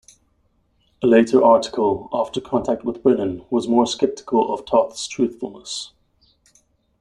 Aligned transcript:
A 1.03 1.05
later 1.05 1.43
article, 1.43 2.09
after 2.11 2.41
contact 2.41 2.83
with 2.83 3.03
Brennan, 3.03 3.45
was 3.51 3.67
more 3.67 3.85
skeptical 3.85 4.51
of 4.51 4.65
Toth's 4.65 5.07
truthfulness. 5.07 5.93